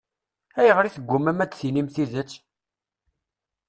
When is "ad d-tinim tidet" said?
1.43-2.31